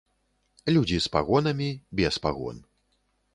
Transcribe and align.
Людзі 0.77 0.97
з 1.05 1.11
пагонамі, 1.17 1.67
без 2.01 2.19
пагон. 2.25 2.65